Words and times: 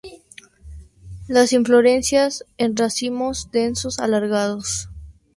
Las 1.27 1.53
inflorescencias 1.53 2.43
en 2.57 2.75
racimos 2.75 3.49
densos, 3.51 3.99
alargados. 3.99 4.89